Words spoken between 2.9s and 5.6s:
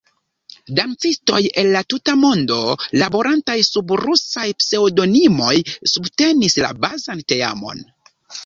laborantaj sub rusaj pseŭdonimoj